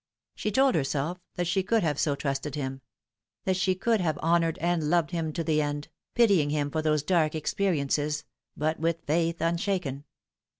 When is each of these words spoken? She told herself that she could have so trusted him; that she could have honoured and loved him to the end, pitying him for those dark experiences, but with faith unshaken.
She 0.33 0.49
told 0.49 0.73
herself 0.73 1.19
that 1.35 1.45
she 1.45 1.61
could 1.61 1.83
have 1.83 1.99
so 1.99 2.15
trusted 2.15 2.55
him; 2.55 2.81
that 3.43 3.55
she 3.55 3.75
could 3.75 4.01
have 4.01 4.17
honoured 4.17 4.57
and 4.57 4.89
loved 4.89 5.11
him 5.11 5.31
to 5.33 5.43
the 5.43 5.61
end, 5.61 5.89
pitying 6.15 6.49
him 6.49 6.71
for 6.71 6.81
those 6.81 7.03
dark 7.03 7.35
experiences, 7.35 8.23
but 8.57 8.79
with 8.79 9.03
faith 9.05 9.41
unshaken. 9.41 10.05